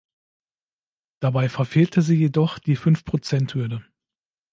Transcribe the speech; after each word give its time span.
Dabei 1.19 1.47
verfehlte 1.47 2.01
sie 2.01 2.15
jedoch 2.15 2.57
die 2.57 2.75
Fünfprozenthürde. 2.75 3.85